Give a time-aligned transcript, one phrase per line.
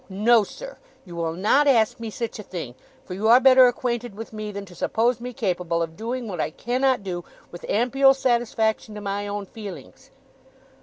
[0.09, 0.79] No, sir!
[1.05, 2.73] You will not ask me sich a thing,
[3.05, 6.41] for you are better acquainted with me than to suppose me capable of doing what
[6.41, 10.09] I cannot do with ampial satisfaction to my own feelings!